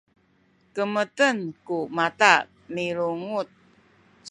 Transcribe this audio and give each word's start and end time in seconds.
kemeten 0.73 1.37
ku 1.65 1.77
mata 1.97 2.33
milunguc 2.73 3.49